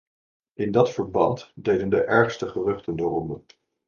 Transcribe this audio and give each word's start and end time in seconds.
In 0.53 0.71
dat 0.71 0.89
verband 0.91 1.51
deden 1.55 1.89
de 1.89 2.03
ergste 2.03 2.47
geruchten 2.47 2.95
de 2.95 3.03
ronde. 3.03 3.41